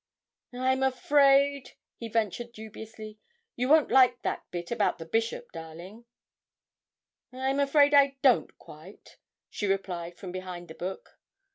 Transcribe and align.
'I'm 0.51 0.81
afraid,' 0.81 1.73
he 1.95 2.07
ventured 2.09 2.53
dubiously, 2.53 3.19
'you 3.55 3.69
won't 3.69 3.87
quite 3.89 3.93
like 4.13 4.21
that 4.23 4.49
bit 4.49 4.71
about 4.71 4.97
the 4.97 5.05
bishop, 5.05 5.51
darling?' 5.51 6.05
'I'm 7.31 7.59
afraid 7.59 7.93
I 7.93 8.17
don't 8.23 8.57
quite,' 8.57 9.17
she 9.51 9.67
replied 9.67 10.15
from 10.17 10.31
behind 10.31 10.69
the 10.69 10.73
book. 10.73 11.19